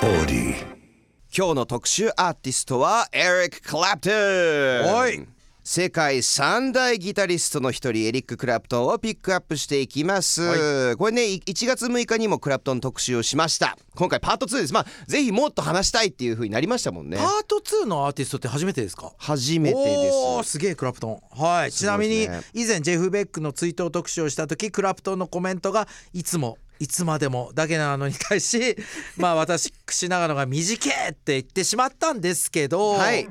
[0.00, 5.26] 今日の特集アーティストはエリック・クラプトンはい。
[5.64, 13.76] 世界三大ギタリストの一人エリック・クラプトンをピックアップしていきます、はこれねい1月6日にもクラプトン特集をしました。
[13.96, 14.72] 今回パート2です。
[14.72, 17.16] まあぜひもっと話したいっていう風になりましたもんね。
[17.16, 19.12] パート2のアーティストって初めてですか？
[19.18, 20.14] 初めてです。
[20.14, 21.20] おーすげえクラプトン。
[21.32, 21.72] はい。
[21.72, 28.76] ちなみに以前ジェフ・ベックの追悼特集をした時クラプトンのコメントがいつもいつまでもだけなのに対し
[29.16, 29.72] まあ私
[30.08, 33.28] 長野が短えって言ってしまったんですけど、はい。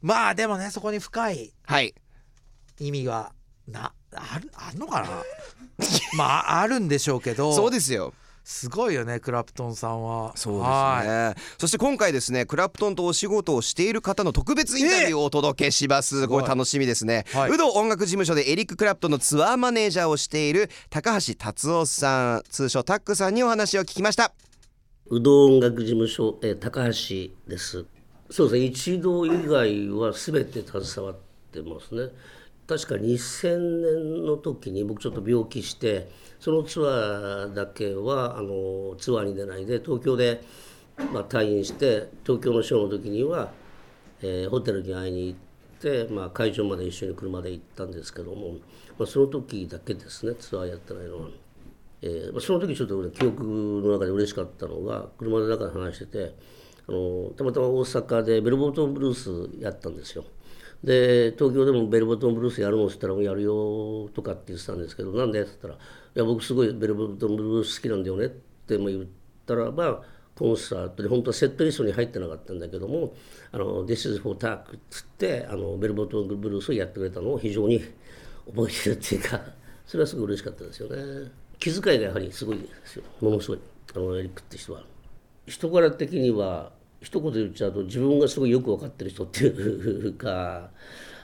[0.00, 1.94] まあでもねそこに深いはい。
[2.78, 3.32] 意味が
[3.68, 5.22] なあるあんのかな？
[6.16, 7.54] まああるんでしょうけど。
[7.54, 8.12] そうですよ
[8.44, 10.32] すごいよねクラプトンさんは。
[10.36, 11.02] そうですは
[11.34, 16.26] ねそして今回ですねクラプトンとお仕事をしている方の特別インタビューをお届けします。
[16.28, 17.50] これ楽しみですね、はい。
[17.50, 24.32] 有働音楽事務所でエリック・クラプトンのツアーマネージャーをしている高橋達夫さん通称タックさんにお話を聞きました。
[25.06, 27.84] うどん音楽事務所、えー高橋です。
[28.30, 31.16] そうですね、一度以外は全て携わっ
[31.52, 32.10] てますね。
[32.66, 40.42] 確か2000年の時に僕ちょっと病気して、そのツアーだけはあのツアーに出ないで東京で、
[41.12, 43.52] まあ、退院して東京のショーの時には、
[44.22, 48.54] えーホテルに会いに行って、まあ、会場まで一緒に車で行ったんですけども、
[48.98, 51.28] まあ、その時だけですねツアーやってないのは。
[52.04, 56.34] えーま、その時ちょっと記憶の中で嬉しかったのが車の中で話してて
[56.88, 60.24] あのたまたま大阪でベルボートブルースやったんですよ。
[60.84, 65.78] で東京でもベルボトンブルースやるのって言ったら「やるよ」とかって言ってたんですけど「なんで?」って言ったら「い
[66.14, 69.04] や僕すごいベルボトンブルース好きなんだよね」って言っ
[69.46, 70.02] たらば
[70.34, 73.14] コンサートで本当はセットリストに入ってなかったんだけども
[73.52, 77.80] 「あの This is for Talk」っつってあのベルボトンブルースをやってくれたのを非常に
[78.46, 79.40] 覚えてるっていうか
[79.86, 81.30] それはすごい嬉しかったですよね。
[81.58, 83.04] 気遣いがやはりすごいですよ。
[83.20, 83.60] ものすごい。
[83.94, 84.82] あのエリックって人は。
[85.46, 86.72] 人柄的には
[87.02, 90.70] 一言言っちゃうと自分がすごいよく分かってる人っていうか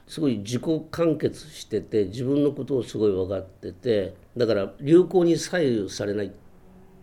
[0.07, 6.31] すごい自己完結してて自分のことをすごい分かっててだから流行に左右されないっ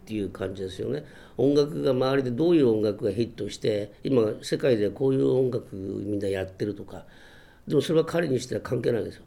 [0.06, 1.04] ていう感じですよね。
[1.38, 7.06] 音楽が周りでどういう音楽がヒットして今世界でこういう音楽みんなやってるとか
[7.68, 9.24] でもそれは彼にしては関係ないですよ。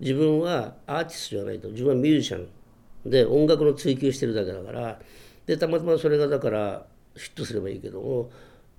[0.00, 4.98] 自分はアーティストじゃないと自分はミュージシャンで音楽の追求してるだけだから
[5.46, 6.86] でたまたまそれがだから
[7.16, 8.30] ヒットすればいいけども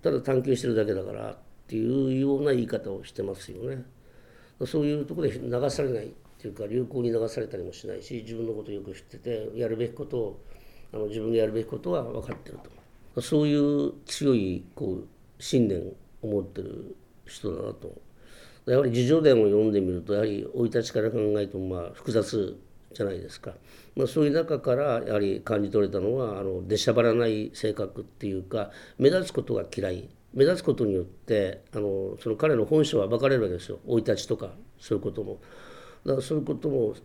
[0.01, 3.84] ただ探求してるだけだからっていうような言い方をしてますよね。
[4.66, 10.41] そういうとこで流されないっていうか流行に流されたりもしないし自分のことよく知っててやるべきことを
[10.94, 12.59] あの自分がやるべきことは分かってる
[13.13, 13.22] と。
[13.22, 15.07] そういう強いこう
[15.41, 15.81] 信念
[16.22, 16.95] を持ってる
[17.25, 18.01] 人だなと。
[18.66, 22.56] やはり自叙伝を読んでみるとやはり生い立ちから考えてもまあ複雑
[22.94, 23.56] じゃないですか、
[23.96, 30.09] まあ、そういう中からやはり感じ取れたのはあの出しゃばらない性格っていうか目立つことが嫌い。
[30.34, 33.79] 目立つことによってあのその彼の本性は暴かれるわけですよ。
[33.85, 35.41] 生い立ちとかそういうことも。
[36.06, 36.96] だからそういうことも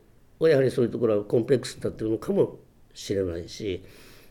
[0.48, 2.58] やはりそういうところはコンプレックスになってるのかも
[2.94, 3.82] しれないし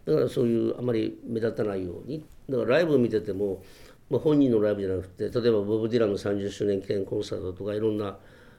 [0.06, 2.24] だからそういうあまり目立たないように。
[2.50, 3.64] だからライブを見てても、
[4.10, 8.18] まあ、本人のライブじゃなくて例えばボブ・ディランの30周年記念コンサートとかいろんな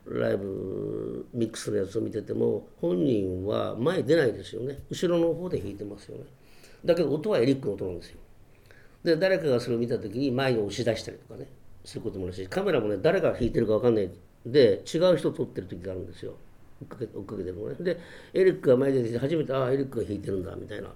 [0.09, 4.79] ライブミックスのやつを見てても本人は前出ないですよね。
[4.89, 6.25] 後ろの方で弾いてますよね。
[6.85, 8.19] だけど音はエリックの音なんですよ。
[9.03, 11.49] で誰かがそれを見た時に前に押し出したりとかね
[11.85, 14.11] することもあるしカメラもね誰が弾いてるか分かんない。
[14.45, 16.35] で違う人撮ってる時があるんですよ。
[16.83, 17.75] 追っかけ追っかけてるのね。
[17.81, 17.99] で
[18.35, 20.89] エリックが前に出てきて初めてああエリックが弾いてるんだみたいな。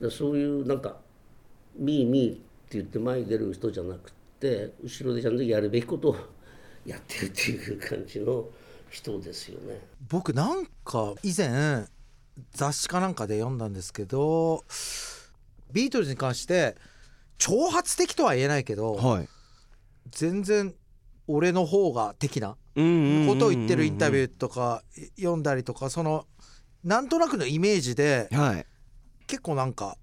[0.00, 0.98] でそういうなんか
[1.76, 2.42] 「ミーミー」って
[2.78, 6.16] 言って前に出る人じゃなくて後ろでちゃんとやるべきことを
[6.86, 8.46] やってるっていう感じの
[8.90, 9.80] 人ですよね。
[10.08, 11.86] 僕なんか以前
[12.52, 14.64] 雑誌かなんかで読んだんですけど
[15.72, 16.76] ビートルズに関して
[17.38, 19.28] 挑発的とは言えないけど、はい
[20.10, 20.72] 全然
[21.26, 24.82] 俺の方が的なこことを言ってるインタビューーとか
[25.16, 26.26] 読んだりとかその
[26.84, 28.66] なんとなくのイメージではい
[29.26, 29.98] 結構なんか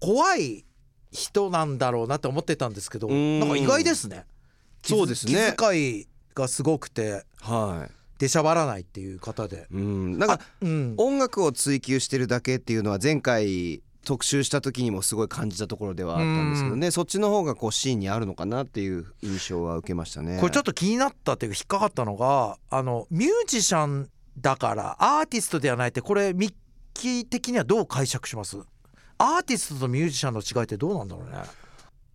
[0.00, 0.64] 怖い
[1.12, 4.24] 人なんだろうなって思ってたんですけどうんなんか意外ですね。
[4.82, 6.08] そうですね気遣い
[6.42, 7.92] がすごくてはい。
[8.18, 9.66] 出しゃばらないっていう方で。
[9.70, 10.18] うん。
[10.18, 16.90] なんかうん、音楽を追求してるだけっていうのは前回特集した時にもすごい感じたところではあったんですけどね。
[16.92, 20.38] そっちの方がこうシーンにあるのかなっていう印象は受けましたね。
[20.40, 26.54] これちょっと気になったっていうか引っかかったのがあのミュージシャンだからアーティストではないってこれミッ
[26.94, 28.58] キー的にはどう解釈します？
[29.18, 31.38] アーティストとミュージシャンの違いってどうなんだろうね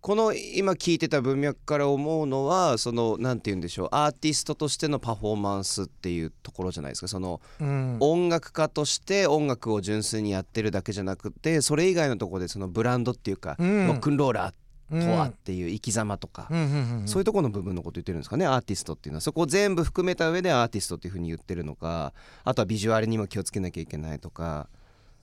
[0.02, 7.08] この今聞いてた文脈から思うのはそのなんて言うんでしょうアーティストとしてのパフォーマンスっていうところじゃないですか。
[7.08, 7.98] そのうん。
[8.00, 13.86] 音楽家として音楽を純粋にやってるだけじゃなくてそれ以外のところでそのブランドっていうか、うん。
[13.86, 14.54] ロックンローラーっ
[14.90, 16.48] とはっていう生き様とか、
[17.06, 19.20] そういうところの部分のこと言ってるんですかねアーティストっていうのは。
[19.20, 22.12] そこを全部含めた上でアーティストっていうふうに言ってるのか
[22.42, 24.68] あとはビジュアルにも気をつけなきゃいけないとか。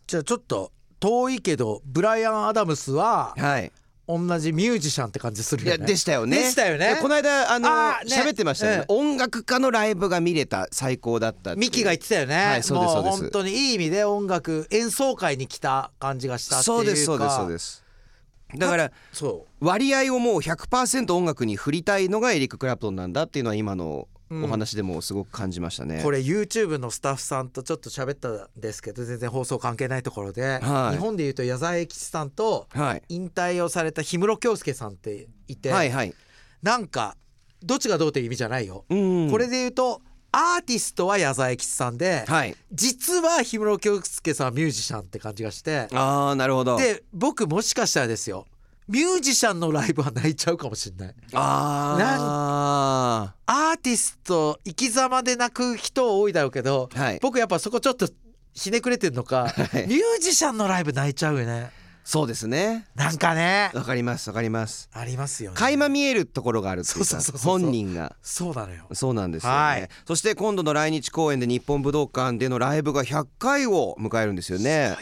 [0.08, 0.72] じゃあちょっと
[1.02, 3.72] 遠いけどブライアン・アダムスははい
[4.10, 5.86] 同じミュージシャンって感じするよね。
[5.86, 6.38] でしたよね。
[6.38, 6.96] でしたよね。
[6.96, 8.16] でこの間あのあーね。
[8.16, 13.22] 喋ってましたよね、え音楽家のライブが見れた最高だったっミキが言ってたよね、はいそうですもそうです。
[13.22, 16.78] 本当にいい意味で音楽演奏会に来た感じがしたっていうか。
[16.78, 17.84] そうですそうですそうです。
[18.58, 30.96] だからそ割合をもう100%音楽に振りたいのがエリック・クラプトンなんだっていうのは今のお話でもすごく感じましたね、うこれ YouTube のスタッフさんとちょっと喋ったんですけど全然放送関係ないところで、はい。
[30.96, 33.04] 日本でいうと矢沢永吉さんとはい。
[33.10, 36.14] 引退をされた氷室京介さんっていて、はいはい。
[36.62, 37.16] なんか
[37.64, 39.32] どっちがどうという意味じゃないよ、うん。
[39.32, 42.56] これで言うとアーティストは矢沢永吉さんで、はい。
[42.72, 46.78] 実は氷室京介さんはミュージシャンって感じがしてああなるほど。
[46.78, 48.46] で僕もしかしたらですよ
[48.90, 51.16] ミュージシャンのライブは泣いちゃうかもしれない。
[51.34, 57.20] あアーティスト生き様で泣く人多いだろうけど、はい。
[57.22, 58.10] 僕やっぱそこちょっと
[58.52, 59.60] ひねくれてんのか、 い。
[59.88, 61.70] ミュージシャンのライブ泣いちゃうよね。
[62.04, 62.88] そうですね。
[62.96, 63.70] なんかね。
[63.76, 64.90] わかりますわかります。
[64.92, 65.58] ありますよね。
[65.58, 68.16] 垣間見えるところがあるっていうかそうそうそうそう本人が。
[68.24, 68.88] そうなのよ。
[68.94, 69.88] そうなんですよね、はい。
[70.08, 74.96] そして今度の来日公演で日本武道館でのライブが100回を迎えるんですよね。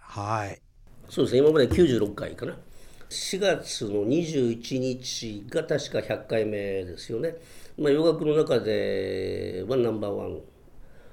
[0.00, 0.62] はい。
[1.10, 1.40] そうですね。
[1.40, 2.56] 今まで96回かな
[3.10, 7.34] 4月の21日が確か100回目ですよね、
[7.76, 10.38] まあ、洋楽の中ではナンバーワン。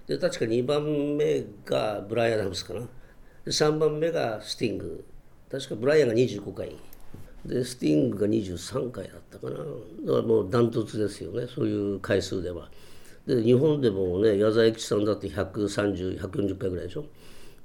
[0.06, 0.84] で確か2番
[1.18, 2.82] 目がブライアン・アダムスかな。
[2.82, 2.88] で
[3.46, 5.04] 3番目がスティング。
[5.52, 6.76] 確かブライアンが25回。
[7.44, 9.58] でスティングが23回だったかな。
[9.58, 9.68] だか
[10.06, 11.48] らもうダントツですよね。
[11.48, 12.70] そういう回数では。
[13.26, 17.06] で日本でもね矢沢永吉さんだって130140回ぐらいでしょ。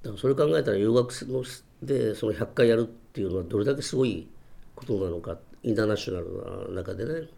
[0.02, 1.44] だからそれ考えたら洋楽の
[1.82, 4.28] でその100回やるっていうのはどれだけすごい
[4.74, 7.28] ことなのかインターナショナルな中でね。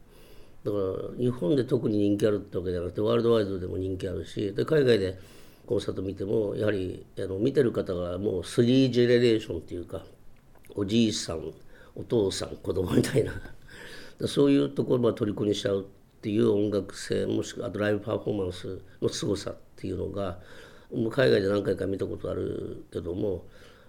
[0.65, 5.19] だから日本で特に人気あるってわけじゃなくてワールドワイドでも人気あるしで海外で
[5.67, 10.03] コンサート見てもやはりあの見てる方がもう3ジェネレーションっていうか
[10.75, 11.53] おじいさん
[11.95, 13.33] お父さん子供みたいな。
[14.27, 20.39] そういうところを虜にしちゃうっていう音楽性もしくはあとライブパフォーマンスの凄さっていうのが
[21.11, 23.45] 海外で何回か見たことあるけども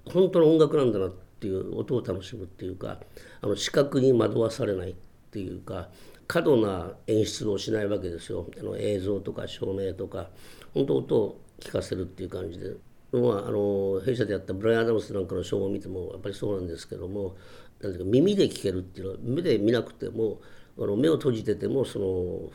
[0.06, 3.00] 本当の音楽なんだなっていう音を楽しむっていうか
[3.42, 4.96] あの視覚に惑わされないっ
[5.32, 5.90] ていうか
[6.28, 10.30] 過度な演出をしないわけですよあの映像とか照明とか
[10.74, 12.76] 本当音を聞かせるっていう感じで。
[13.14, 17.38] まあ、あの弊社でやったブライアン・アダムスなんかのショーを見てもやっぱりそうなんですけども
[17.82, 20.42] なんていうか耳で聞けるっていうのは目で見なくても
[20.78, 22.06] あの目を閉じててもその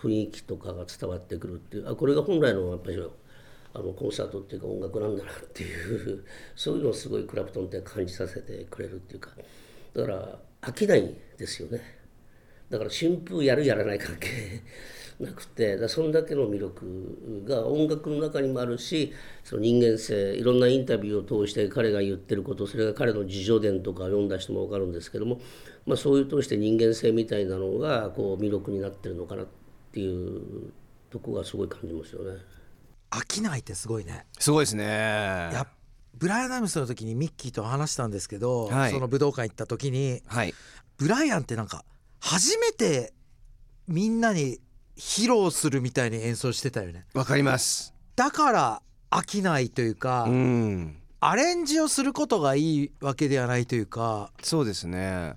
[0.03, 2.99] 雰囲気とかが伝わってくるっていうあこれが本来のやっぱり
[3.73, 6.25] あのコンサートっていうか音楽なんだなっていう
[6.57, 9.31] そういうのをすごいクラプトンって感じさせてくれるっていうか
[9.95, 11.81] だから飽きないですよね
[12.69, 14.29] だから新風やるやらない関係
[15.21, 19.13] なくてだそんだけの魅力が音楽の中にもあるし
[19.45, 25.41] その人間性いろんなインタビューを通して彼が言ってることそれが彼の自叙伝とか読んだ人も分かるんですけども、
[25.85, 29.47] まあ、そういう通して人間性みたいなのがこう魅力になってるのかなっ
[29.93, 30.73] ていう
[31.11, 32.39] とこがすごい感じますよね。
[33.11, 34.27] 飽きないってすごいね。
[34.39, 34.85] すごいですね。
[34.85, 35.67] や
[36.15, 38.93] ブライアン・アダムスの時にミッキーと話したんですけど、はい。
[38.93, 40.55] その武道館行った時にはい。
[40.99, 41.85] ブライアンってなんか
[42.21, 43.13] 初めて
[43.89, 44.61] みんなに
[44.97, 47.07] 披露するみたいに演奏してたよね。
[47.15, 47.95] わかります。
[48.17, 50.97] だから飽きないというか、うん。
[51.21, 54.31] アレンジをすることがいいわけではないというか。
[54.43, 55.35] そうですね。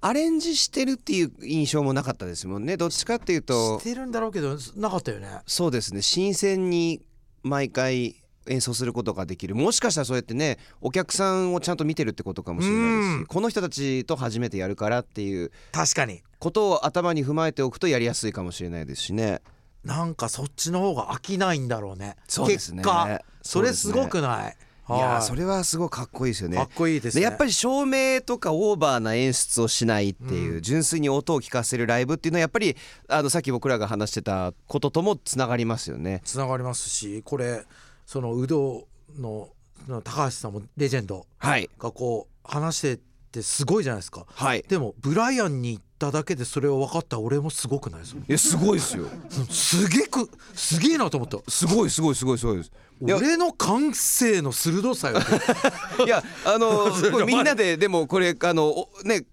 [0.00, 2.76] アレンジしてるっていう印象もなかったですもんね。
[2.76, 3.78] どっちかっていうと。
[3.80, 5.40] してるんだろうけどなかったよね。
[5.46, 6.02] そうですね。
[6.02, 7.02] 新鮮に
[7.42, 8.16] 毎回
[8.48, 9.54] 演奏することができる。
[9.54, 16.22] もしかしたらそうやってねお客さんをちゃんと見てるってことかもしれないしこの人たちと初めてやるからっていう確かに。
[16.38, 19.42] ことを頭に踏まえておくとやりやすいかもしれないですしね。
[19.84, 22.16] なんかそっちの方が飽きないんだろうね。
[22.28, 22.82] そうですね。
[22.82, 23.22] 結果。
[23.42, 24.56] それすごくない？
[24.96, 26.56] いやはそれはすごいかっこいいですよね。
[26.56, 27.20] かっこいいですね。
[27.20, 30.62] でやっぱり照明とかオーバーな演出をしないっていう、うん。
[30.62, 32.76] 純粋に音を聞かせるライブっていうのはやっぱり
[33.08, 36.20] あのさっき僕らが話してたことともつながりますよね。
[36.24, 37.64] つながりますしこれ
[38.06, 38.86] その有働
[39.18, 39.48] の
[39.88, 41.68] の高橋さんもレジェンドはい。
[41.78, 42.96] がこう話してっ
[43.32, 44.26] てすごいじゃないですか。
[44.28, 44.64] はい。
[44.68, 48.20] でもブライアンに行っただけでそれを分かった俺もすごくないですか？
[48.26, 49.04] いやすごいですよ。
[49.50, 51.38] すげえくすげえなと思った。
[51.50, 55.18] すごいすごいすごいすごいです俺の感性の鋭さよ。
[56.04, 56.90] いやあの
[57.26, 59.24] みんなででもこれあのおね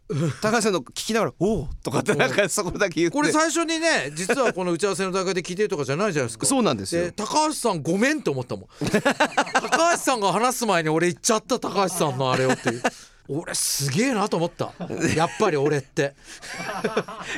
[0.42, 3.16] 高橋さんの聞きながら「おお」とかってなんかそこだけ言って。
[3.16, 6.46] これ最初にね実はこの打ち合わせの段階で聞いてるとかじゃないじゃないですか。
[6.48, 7.04] そうなんですよ。
[7.06, 8.68] で高橋さんごめんって思ったもん。
[8.90, 12.82] 高橋さんが話す前に俺言っちゃった高橋さんのあれをっていう
[13.30, 14.74] 俺すげえなと思った。
[15.16, 16.16] やっぱり俺って。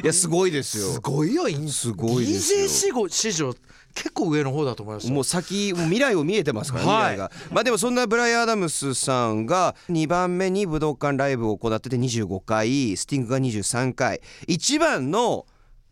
[0.03, 0.93] いやすごいですよ。
[0.93, 2.65] すごいよインすごいですよ。
[2.65, 3.55] DJ 史上史上
[3.95, 5.13] 結構上の方だと思いました。
[5.13, 7.13] もう先もう未来を見えてますから、はい。
[7.13, 7.31] 未来が。
[7.51, 14.21] まあでもそんなブライアン・アダムスさんが2番目に武道館ライブを行ってて25回スティングが23回。
[14.47, 15.45] 一番の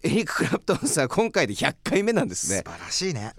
[0.04, 2.64] エリック・クラプトンさん今回で100回目なんですね。
[2.66, 3.34] 素晴らしいね。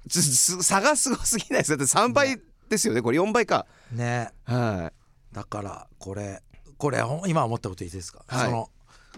[0.62, 1.72] 差がすごすぎないです。
[1.72, 3.18] かだって3倍ですよねこれ。
[3.18, 3.66] 4倍か。
[3.92, 4.30] ね。
[4.44, 4.92] は
[5.32, 6.42] だからこれ
[6.78, 8.46] これ今思ったこといいですか、はい。
[8.46, 8.70] その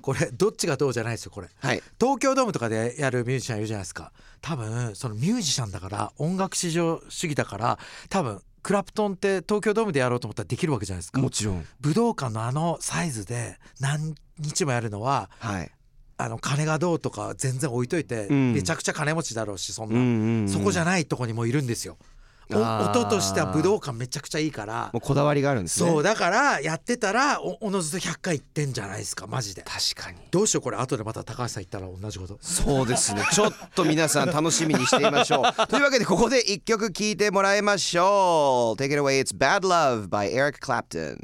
[0.02, 1.46] これどっちがどうじゃないですよこれ。
[1.46, 1.82] いはい。
[2.00, 4.12] 東京ドームとかでやるミュージシャンいるじゃないですか？
[4.40, 11.20] 多分そのミュージシャンだから音楽至上主義だから多分クラプトンって東京ドームでやろうと思ったらできるわけじゃないですか。
[11.20, 11.66] もちろん。
[11.80, 15.70] 武道館のあのサイズで何日もやるのははい。
[16.16, 18.52] あの金がどうとか全然置いといて、うん。
[18.52, 20.48] めちゃくちゃ金持ちだろうしそんな、うんうんうん。
[20.48, 21.96] そこじゃないとこにもいるんですよ。
[22.58, 24.90] 音としては武道館めちゃくちゃいいから。
[24.92, 25.90] もうこだわりがあるんですね。
[25.90, 29.62] そうだからやってたらおおのずと100回いってんじゃないですかマジで。
[29.62, 30.18] 確かに。
[30.30, 32.38] どうしようこれ後でまた高橋さん言ったら同じこと。
[32.40, 33.22] そうですね。
[33.32, 35.42] ちょっと皆さん楽しみにしていましょう。
[35.68, 38.80] というわけでここで一曲聴いてもらいましょう。
[38.80, 41.18] Take it away It's Bad Love by Eric Clapton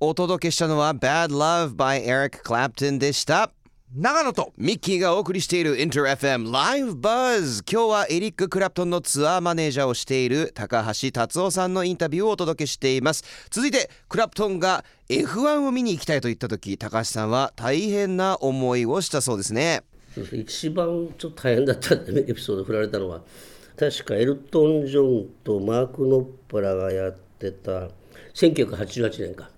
[0.00, 3.50] お届けしたのは Bad Love by Eric Clapton でした
[3.96, 4.52] 長野と。
[4.58, 13.22] ミッキーがお送りしている InterFM Live Buzz 今日はエリック・クラプトンのツアーマネージャーをしている高橋達夫さんのインタビューをお届けしています。
[13.50, 19.84] 続いてクラプトンが F1 を見に行きたいと言った時高橋さんは大変な思いをしたそうですね。
[20.32, 23.22] 一番ちょっと大変だったエピソード振られたのは
[23.78, 27.90] 確かエルトン・ジョンとマーク・ノッパラがやってた
[28.34, 29.50] 1988年か。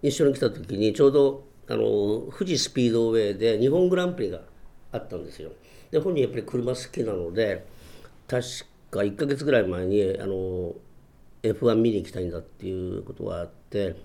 [0.00, 4.40] 一緒に来た時にちょうどあの富士スピードウェイで日本グランプリが
[4.90, 5.52] あったんですよ。
[5.90, 7.66] で本人やっぱり車好きなので
[8.26, 8.42] 確
[8.90, 10.74] か1ヶ月ぐらい前にあの
[11.42, 13.96] F1 見に行きたいんだっていうことがあって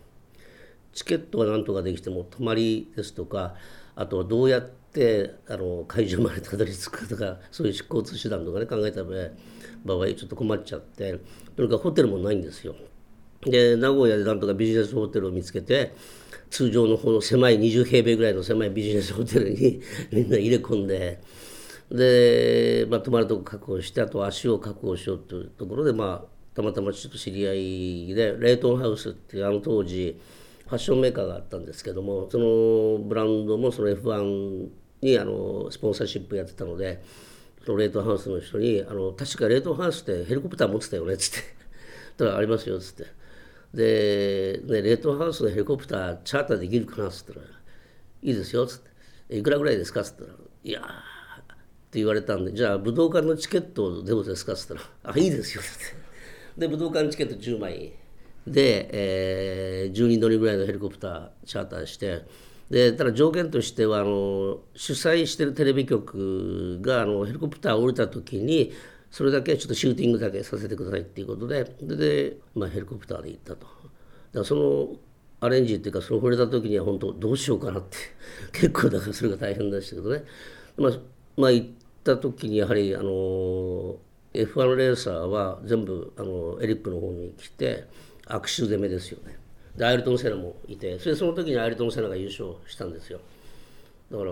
[0.93, 3.55] チケットはなんとかできても泊まりですとか
[3.95, 11.19] あとはどうやってあの会場までたどり着くかとかそういう交通手段とかね考えた場合ちょっと困っちゃって
[11.55, 12.75] とにかくホテルもないんですよ。
[13.41, 15.93] で名古屋でなんとかビジネスホテルを見つけて
[16.49, 21.19] 通常のこの狭い20平米ぐらいの狭いビジネスホテルに みんな入れ込んで
[21.91, 30.19] で、まあ、泊まるとこ確保してあと足を確保しようというところで、まあ、たまたまちょっと知り合いでレイトンハウスっていうあの当時
[30.65, 34.67] ファッションメーカーがあったんですけどもそのブランドもその F1
[35.01, 37.01] にあのスポンサーシップやってたので
[37.65, 41.47] そのレイトンハウスの人にあの「確かレイトンハウスってヘリコプター持ってたよね」っつって
[42.25, 43.26] 「だありますよ」っつって。
[43.73, 47.41] で、ね、レイトンハウスのヘリコプターチャーターできるかなっつったら
[48.23, 48.79] 「いいですよ」っつっ
[49.27, 50.29] て「いくらぐらいですか?」っつったら
[50.63, 51.45] 「いや」っ
[51.89, 56.07] て言われたんで「じゃあ武道館のチケットどうですか?」っつったら「あいいですよ」っつって
[56.57, 57.93] で武道館チケット10枚
[58.47, 62.23] で、えー、10人乗りぐらいのヘリコプターチャーターして
[62.69, 68.73] でただ条件としてはあの主催してるテレビ局があのヘリコプターを降りた時に
[69.11, 73.65] それだけちょっとシューティングだけさせてくださいっていうことでで、まあ、ヘリコプターで行ったと。
[73.65, 73.69] だか
[74.33, 74.87] らその
[75.39, 77.97] アレンジっていうかその触れた時には本当どうしようかなって
[78.51, 80.23] 結構だからそれが大変でしたけどね。
[80.77, 80.99] まあ、
[81.35, 81.67] まあ、行っ
[82.03, 83.97] た時にやはりあの
[84.33, 87.85] F1 レーサーは全部あのエリックの方に来て
[88.25, 89.37] 握手攻めですよね。
[89.75, 93.19] でアイルトン・セナもいてそれでその時にアイルトン・セナが優勝したんですよ。
[94.11, 94.31] だから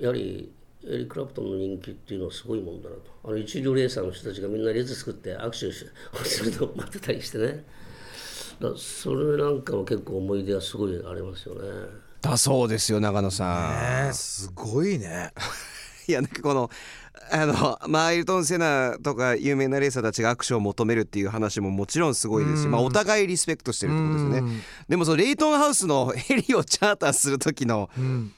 [0.00, 0.52] やはり
[0.86, 3.02] エリック・クラプトンの人気っていうのはすごいもんだなと。
[3.24, 7.64] あの一流レーサーの人たちがみんな列作って握手してするのを待ってたりしてね。
[8.60, 11.60] だそれなんかも結構思い出はすごいありますよね。
[12.20, 15.32] だそうですよ長野さん、ねすごいね。
[16.06, 16.70] いやなんかこの
[17.30, 24.62] あのまあアイルトン・セナとか有名なレーサーたちが握手を求めるっていう話ももちろんすごいですし、まあ、お互いリスペクトしてるってことですよね。
[24.88, 28.32] でもそのレイトンハウスのヘリをチャーターする時のうん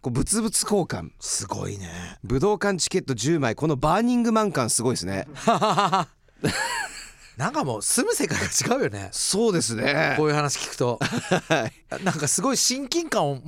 [0.00, 1.10] こう物々交換。
[1.20, 2.18] すごいね。
[2.24, 3.54] 武道館チケット10枚。
[3.54, 5.26] このバーニングマン感すごいですね
[7.40, 9.08] なんかもう住む世界が違うよね。
[9.12, 10.12] そうですね。
[10.18, 11.00] こういう話聞くと。
[12.04, 13.38] なんかすごい親近感を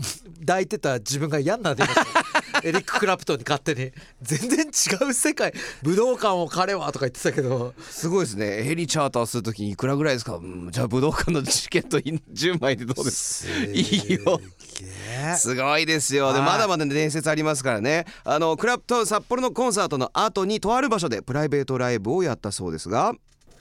[0.41, 3.93] 抱いてた自分が嫌になってますエリック・クラプトンに勝手に。
[4.23, 5.53] 全然違う世界。
[5.83, 7.75] 武道館を彼はとか言ってたけど。
[7.83, 8.63] すごいですね。
[8.63, 13.47] ヘリチャーターする時にいくらぐらいですか、うんじゃあ武道館のチケット10枚でどうです？
[13.75, 14.39] いいよ。
[14.39, 16.33] ねすごいですよ。
[16.33, 16.49] ではい。
[16.49, 18.07] まだまだ伝説ありますからね。
[18.25, 23.13] あのクラプトン札幌のコンサートの後にとある場所でプライベートライブをやったそうですが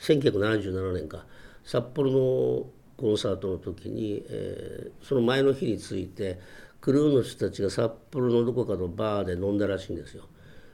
[0.01, 1.25] 1977年か
[1.63, 2.65] 札幌の
[2.97, 6.39] コンサートの時に、えーその前の日について
[6.79, 10.23] クルーの人たちが札幌のどこかのバーで飲んだらしいんですよ。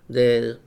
[0.09, 0.57] で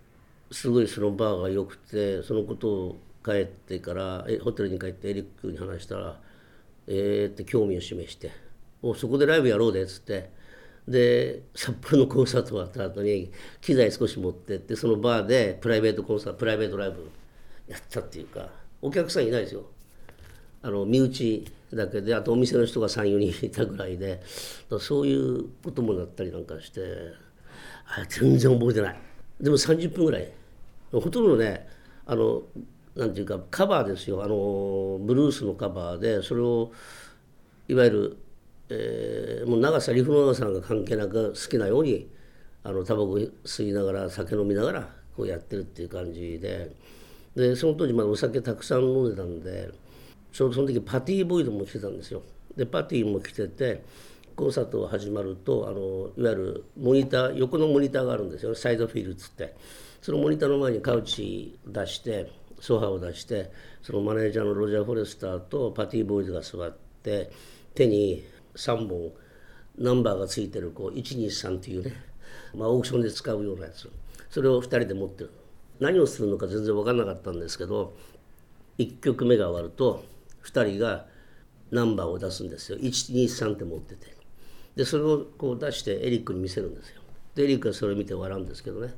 [0.50, 6.20] すごいそのバーが良くてそのことを帰ってからえホテルに帰ってエリックに話したら
[6.88, 8.30] 「えー」って興味を示して
[8.82, 10.30] おそこでライブやろうでっつって
[10.88, 17.08] で札幌のコンサート終わった後に機材少し持ってってそのバーでプライベートコンサートプライベートライブ
[17.70, 18.48] やったっていうか
[18.82, 19.62] お客さんいないですよ。
[20.62, 24.20] あの身内だけであとお店の人が34人いたぐらいで
[24.80, 26.80] そういうこともなったりなんかして
[27.86, 29.00] あ全然覚えてない。
[29.40, 30.30] でも30分ぐらい。
[30.92, 31.68] ほとんどね
[32.06, 32.42] あの
[32.96, 34.22] なんていうかカバーですよ。
[34.22, 36.72] あのブルースのカバーでそれを
[37.68, 38.16] いわゆる、
[38.68, 42.10] えー、もう長さリフの長さが関係なく好きなように
[42.64, 43.12] あのタバコ
[43.44, 46.72] 吸いながら酒飲みながらこうやってるっていう感じで。
[47.34, 49.70] でその当時まだお酒たくさん飲んでたんで
[50.32, 52.22] ちょうどその時パティーボイドも来てたんですよ。
[52.56, 53.84] でパティも来てて
[54.36, 59.54] コンサートが始まるとあのいわゆるモニター横のモニターがあるんですよサイドフィールっつって。
[60.02, 63.50] そのモニターの前にカウチ出してソファーを出して
[63.82, 67.30] そのマネージャーのロジャー・フォレスターとパティー・ボイズが座って
[67.74, 68.24] 手に
[68.56, 69.12] 3本
[69.78, 71.92] ナンバーがついてるこう123っていうね、
[72.54, 73.90] まあ、オークションで使うようなやつ。
[74.30, 75.30] それを2人で持ってる。
[75.80, 77.96] 何をするのか全然分かんなかったんですけど
[78.78, 80.04] 1曲目が終わると
[80.44, 81.06] 2人が
[81.70, 82.78] ナンバーを出すんですよ。
[82.78, 84.16] 123って持ってて。
[84.76, 87.00] でそれをこう出してエリックに見せるんですよ。
[87.34, 88.94] でエリックはそれを見て笑うんですけどね。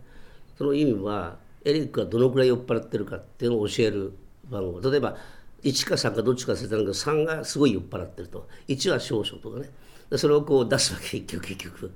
[0.56, 4.12] その意味はエリックがどのくらい酔っ払ってるかっていうのを教える
[4.44, 4.80] 番号。
[4.80, 5.16] 例えば
[5.62, 8.48] 1か3かどっちか忘れたんだけど3がすごい酔っ払ってると。
[8.68, 9.70] 1は少々とかね。
[10.16, 11.90] それをこう出すわけ一曲一曲。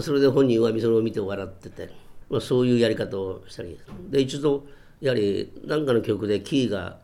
[0.00, 1.90] それで本人はそれを見て笑ってて、
[2.30, 3.78] まあ、そういうやり方をしたり
[4.10, 4.66] で一度
[5.00, 6.98] やはり何かの曲でキーが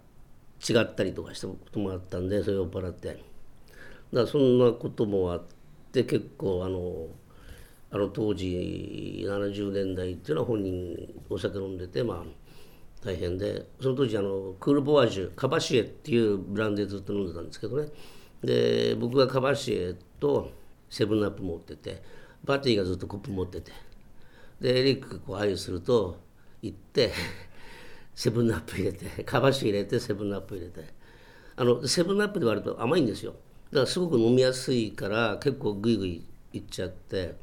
[0.68, 3.08] 違ったりとかしたこともあったんでそれを酔っ払って。
[3.08, 3.20] だか
[4.12, 5.42] らそんなこともあっ
[5.92, 7.08] て結構あの
[7.90, 10.96] あの当時70年代っていうのは本人
[11.28, 12.24] お酒飲んでてまあ
[13.04, 17.88] 大変でその当時あのクールボワージュカバシエっていうブランドでずっと飲んでたんですけどね。
[18.42, 20.52] で僕がカバシエと
[20.90, 22.02] セブンアップ持ってて
[22.44, 23.72] バティがずっとコップ持ってて。
[24.64, 26.18] でエリックがこう合図すると
[26.62, 27.12] 行って
[28.16, 30.94] セブンアップ入れてカバシエ入れてセブンアップ入れて。
[31.56, 33.32] あのセブンアップで割ると甘いんですよ。
[33.70, 37.36] だからすごく飲みやすいから結構グイグイいっちゃって。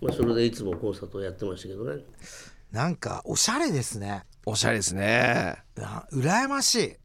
[0.00, 2.04] まあ、それでいつもコンサートをやってましたけどね。
[2.70, 4.24] なんかおしゃれですね。
[4.46, 5.56] おしゃれですね。
[6.12, 6.96] 羨ましい。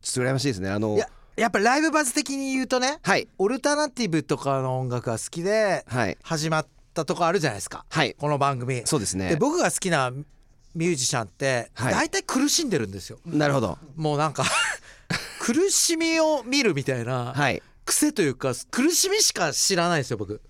[0.00, 0.70] ちょっと羨ましいですね。
[0.70, 5.84] あのややっぱライブバズ的に言うとね、はい、オルタナティブとかの音楽が好きで
[6.22, 6.66] 始まっ
[6.98, 8.82] たとこあるじゃないですか、はい、この番組。
[8.84, 9.30] そうですね。
[9.30, 10.10] で僕が好きな
[10.74, 13.78] ミュージシャンって大体苦しんでるんですよ、なるほど。
[13.96, 14.44] もうなんか
[15.40, 17.34] 苦しみを見るみたいな
[17.84, 20.40] 癖というか苦しみしか知らないですよ僕。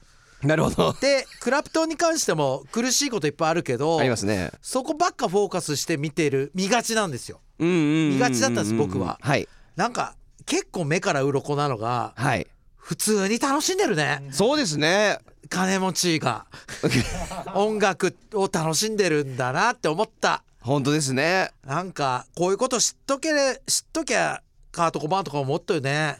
[0.42, 0.94] なるほど。
[1.00, 4.50] でクラプトンに関しても苦しいこといっぱいあるけどありますね。
[4.62, 7.40] そこばっかフォーカスして見てる見がちなんですよ。
[7.58, 10.14] 見がちだったんです僕は、はい、なんか
[10.46, 14.28] 結構目から鱗なのが、はい、普通に楽しんでるね。
[14.30, 16.46] そうですね金持ちが
[17.54, 20.42] 音楽を楽しんでるんだなって思った。
[20.60, 21.50] 本当ですね。
[21.64, 23.30] なんかこういうこと知っとけ
[23.66, 26.18] 知っときゃカートコバンとかもっとよね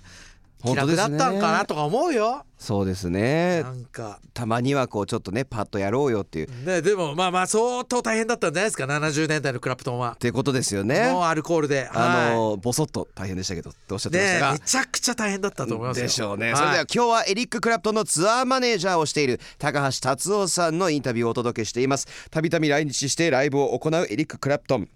[0.65, 2.45] 気楽だったんかなとか思うよ。
[2.59, 3.63] そうですね。
[3.63, 4.21] なんか。
[4.35, 6.67] たまにはこうちょっとねパッとやろうよっていう。
[6.67, 11.13] ねでもまあまあ相当大変だったんじゃないですか70年代のクラプトンはってことですよね。
[11.13, 11.89] もうアルコールで。
[11.93, 22.09] あのボソッと大変でしたけどっておっしゃってましたが、ね、めちゃくちゃ大変だったと思いますでしょうね、はい、それでは今日はエリック・クラプトンのツアーマネージャーをしている高橋達夫さんのインタビューをお届けしています。
[22.31, 24.79] たびたび来日してライブを行うエリック・クラプト。
[24.79, 24.89] ン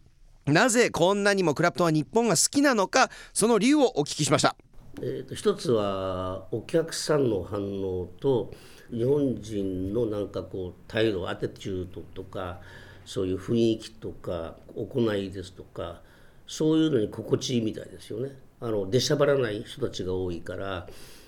[0.46, 4.56] なぜこんなにもクラプトンは日本が好きなのかその理由をお聞きしました
[5.00, 8.52] えーと、一つはお客さんの反応と
[8.90, 12.60] 日本人のなんかこう態度アテチュードとか
[13.06, 16.02] そういう雰囲気とか行いですとか
[16.46, 18.36] そういうのに心地いいみたいですよね。
[18.60, 20.86] あの出しゃばらない人たちが多いから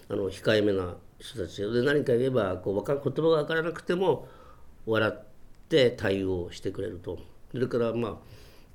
[0.09, 4.29] あの控えめな人たちで何か言えばこう言葉が分からなくても
[4.87, 5.24] 笑っ
[5.68, 7.18] て対応してくれると
[7.50, 8.16] それからまあ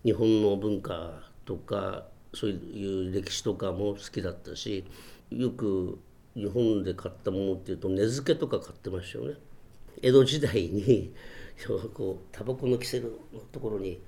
[0.04, 4.86] 日本の文化とかそういう歴史とかも好きだったし
[5.32, 6.00] よく
[6.36, 9.36] 日本で買ったものっていうと根付けとか買ってましたよね。
[10.02, 11.14] 江戸時代に
[11.94, 13.12] こうタバコの着せる
[13.52, 14.00] ところに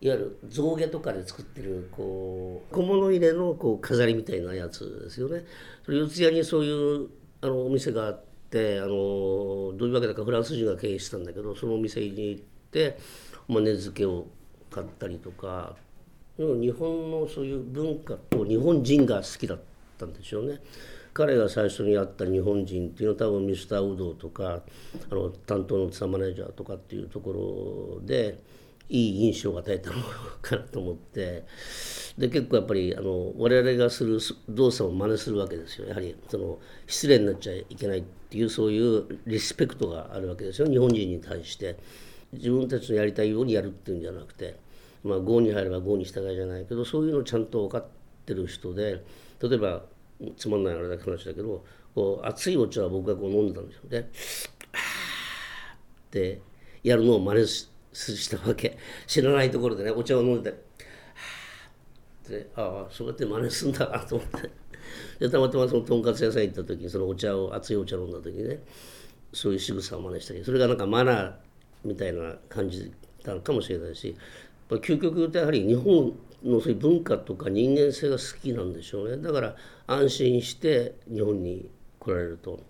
[0.00, 5.44] いわゆる象牙とかで作ってるこう小物入れのこう飾りみたいなやつですよね。
[5.84, 7.08] それ四谷にそういう
[7.40, 12.98] あのお店があってあのどういうわけだかフランス人が経営したんだけどそのお店に行って、
[13.48, 14.26] まあ、根付けを
[14.70, 15.76] 買ったりとか
[16.60, 19.60] 日本のそういう文化と日本人が好きだっ
[19.98, 20.60] たんでしょうね。
[21.14, 24.62] 彼が最初に会った日本人っていうのは多分ミスターウドとか
[25.10, 28.38] あの担当のツアーマネージャーとかっていうところで
[28.88, 29.96] いい印象を与えたの
[30.40, 31.44] かなと思って。
[32.18, 35.88] で結構やっぱりあの我々がする動作を真似するわけですよ。
[35.88, 40.68] やはりその失礼になっちゃいけないっていうそういうリスペクトがあるわけですよ。
[40.68, 41.76] 日本人に対して。
[42.32, 44.56] 自分たちのやりたいようにやるっていうんじゃなくて
[45.04, 47.86] まあ郷に入れば郷に従いじゃないけどそういうのをちゃんと分かっ
[48.24, 49.04] てる人で
[49.42, 49.82] 例えば
[50.36, 53.82] つまんないあれだけ話だけどこう熱いお茶は僕がこう飲んでたんですよ。
[53.88, 54.04] でっ
[56.10, 56.40] て
[56.82, 58.78] やるのを真似したわけ。
[59.06, 60.54] 知らないところでねお茶を飲んで
[62.28, 64.50] でああそうやって真似すんだなと思って。
[65.18, 68.58] でたまたまそのとんかつ屋さん行った時にそのお茶を熱いお茶飲んだ時にね
[69.32, 71.32] そういう仕草を真似したりそれがなんかマナー
[71.84, 74.16] みたいな感じだかもしれないし
[74.78, 76.12] 究極言うとやはり日本
[76.44, 79.22] のそういう文化とか人間性が好きなんでしょうね。
[79.22, 79.56] だから
[79.86, 82.60] 安心して日本に来られると。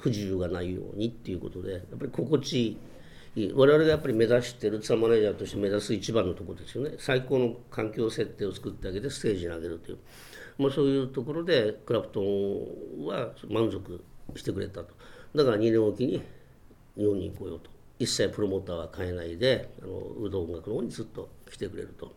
[0.00, 2.68] 不自由がないようにっていうことでやっぱり心地
[3.36, 3.52] いい。
[3.54, 6.96] 我々がやっぱり目指してるツアーマネージャーとして目指す一番のところですよね。
[6.98, 9.98] 最高の環境設定を作ってあげてステージに上げるという、
[10.58, 14.02] まあ、そういうところでクラプトンは満足
[14.34, 14.94] してくれたと。
[15.34, 16.20] だから2年おきに
[16.96, 17.70] 日本に来ようと。
[18.00, 22.12] 一切プロモーターは変えないであのウド音楽の方にずっと来てくれると。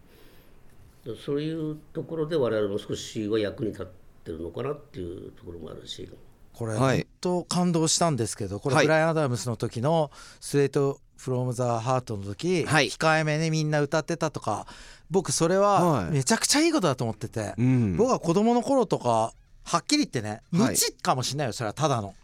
[1.25, 3.85] そういうところで我々も少しは役に立っ
[4.23, 6.09] てるのかなっていうところもあるし。
[6.53, 6.97] これ、はい。
[6.99, 8.85] 本当感動したんですけどこれはい。
[8.85, 12.87] ブライアン・アダムスの時の「スレート・フロム・ザ・ハート」の時、はい。
[12.87, 14.65] 控えめにみんな歌ってたとか
[15.11, 16.11] 僕それははい。
[16.11, 17.97] めちゃくちゃいいことだと思ってて、うん。
[17.97, 19.33] 僕は子供の頃とか
[19.65, 20.69] はっきり言ってねはい。
[20.69, 22.15] 無知かもしんないよそれはただの、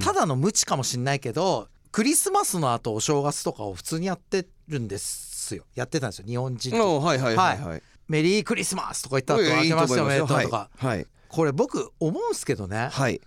[0.00, 5.64] ただの無知かもしんないけどクリスマスの後お正月とかを普通にやってるんですよ。
[5.74, 6.26] やってたんですよ。
[6.26, 7.82] 日本人っておはいはいはいはい。
[8.08, 10.70] メリークリスマスとか言った後明けましておめでとうとか。
[10.74, 12.88] はいこれ僕思うんすけどね。
[12.92, 13.20] はい。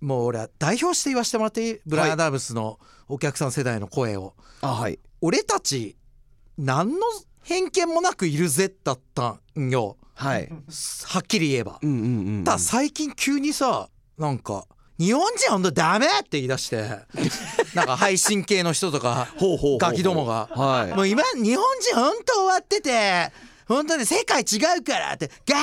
[0.00, 4.98] もう俺は代表して言わせてもらっていいブライアン・アダムスのお客さん世代の声を、あはい。
[5.22, 5.96] 俺たち
[6.58, 7.00] 何の
[7.42, 9.96] 偏見もなくいるぜだったんよ。
[10.14, 10.50] はい。
[11.06, 11.78] はっきり言えば。
[11.80, 11.98] うんうん
[12.38, 12.44] うん。
[12.44, 14.66] ただ最近急にさなんか
[14.98, 16.88] 日本人ほんとダメって言い出して。
[17.74, 19.28] なんか配信系の人とか
[19.80, 20.48] ガキどもが。
[20.52, 20.94] はい。
[20.94, 23.32] もう今日本人ほんと終わってて
[23.66, 25.56] 本当に世界違うからってガ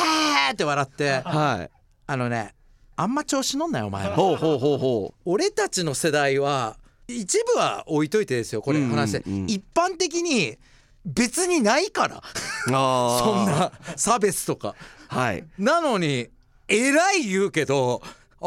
[0.51, 1.21] ーって笑って。
[1.25, 1.69] はい。
[2.07, 2.53] あのね
[2.95, 4.15] あんま調子乗んなよお前は。
[4.15, 8.97] ほうほうほうほ俺たちの世代は一部は置いといてですよこれうんうんうん。
[8.97, 10.57] 話して、一般的に
[11.03, 12.23] 別にないから。
[12.67, 14.75] そんな差別とか。
[15.09, 15.43] はい。
[15.59, 16.29] なのに
[16.69, 18.01] 偉い言うけど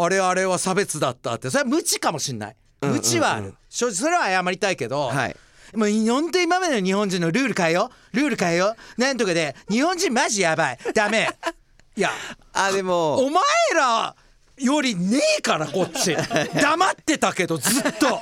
[0.04, 1.50] あれあれは差別だったって。
[1.50, 2.56] それは無知かもしんない。
[2.80, 5.36] 無知はある、正直それは謝りたいけど、はい。
[5.74, 8.16] もう本当に今までの日本人のルール変えよう。
[8.16, 9.00] ルール変えよう。
[9.00, 10.78] なんとかで日本人マジやばい。
[10.94, 11.28] ダメ。
[11.96, 12.10] いや。
[12.52, 13.42] あでもお前
[13.74, 14.14] ら
[14.56, 16.16] よりねえからこっち。
[16.60, 18.20] 黙ってたけどずっと。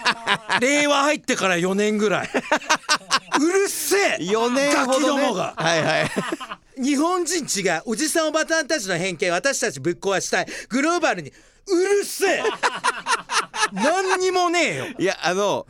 [0.61, 2.31] 令和入ってから4年ぐらい。
[3.41, 4.17] うるせえ。
[4.21, 5.55] 4年ガキほど、ね、どもが。
[5.57, 6.11] はいはい。
[6.83, 7.83] 日本人違う。
[7.87, 10.47] おじさんおばさんたちの偏見私たちぶっ壊したい。
[10.69, 11.33] グローバルに
[11.69, 12.43] うるせえ。
[13.73, 14.87] 何にもねえよ。
[14.99, 15.67] いやあの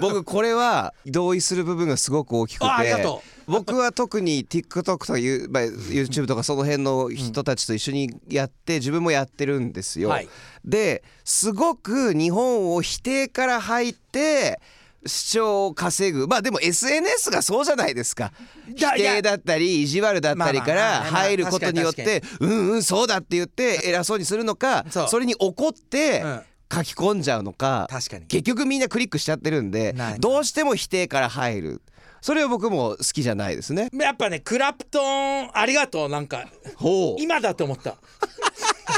[0.00, 10.10] 僕これは同意する部分がすごく大きくてあありがと僕は特に TikTok とか、You まあ YouTube とかその辺の人たちと一緒にやって自分もやってるんですよ。
[10.10, 10.28] はい。
[10.64, 14.60] ですごく日本を否定から入って
[15.06, 16.28] 視聴を稼ぐ。
[16.28, 18.32] まあでも SNS がそうじゃないですか。
[18.76, 26.42] 否定だったり意地悪だったりから入ることによってうんうんそうだって言って偉そうにするのか それに怒ってうん。
[26.72, 28.26] 書き込んじゃうのか確かに。
[28.26, 31.82] 結局みんなクリックしちゃってるんでどうしても否定から入る。
[32.20, 33.88] それは僕も好きじゃないですね。
[33.92, 36.46] やっぱねクラプトンありがとうなんか。
[36.76, 37.22] ほう。
[37.22, 37.96] 今だと思った。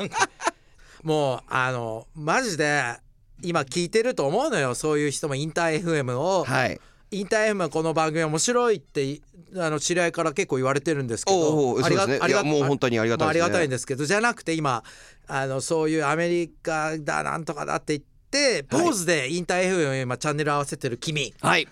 [1.03, 2.97] もうあのマジで
[3.43, 4.75] 今聞いてると思うのよ。
[4.75, 6.81] そういう人もインター FM を、はい。
[7.11, 9.21] インター FM はこの番組面白いって
[9.57, 11.77] あの知り合いから結構言われてるんですけど。
[11.85, 12.19] ありがうそうですね。
[12.23, 13.41] ありがいやもう本当にありがたいね。
[13.41, 14.83] まあありがたいんですけどじゃなくて今
[15.27, 21.35] あのそういうアメリカだなんとかだって言ってポーズでインター FM 今チャンネル合わせてる君。
[21.41, 21.69] はい。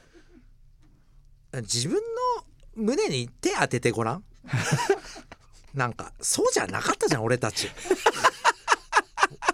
[1.52, 2.00] 自分の
[2.74, 4.24] 胸に手当ててごらん。
[5.74, 7.68] なんかそうじゃなかったじゃん俺たち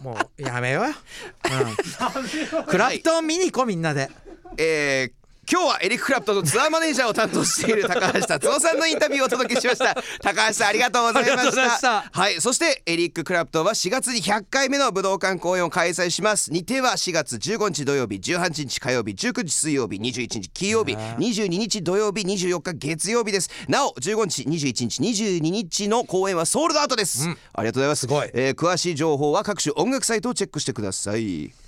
[0.07, 0.91] もうやめようよ、
[2.55, 4.09] うん、 クラプトン見に行こうみんなで。
[4.57, 9.95] えー今日はエリック・クラプトンのツアーマネージャーを担当している高橋達夫さんのインタビューをお届けしました。
[10.21, 11.79] 高橋さんありがとうございましした。
[11.79, 16.51] たはいそしてエリック・クラプトンは4月に100回目の武道館公演を開催します。
[16.53, 23.49] 日程は4月15日土曜日18日火曜日19日水曜日21日金曜日22日土曜日24日月曜日です。
[23.69, 28.01] なお15日21日22日の公演はソールドアウトです、ありがとうございます。
[28.01, 28.31] すごい。
[28.35, 31.66] えー詳しい情報は各種音楽サイトをチェックしてください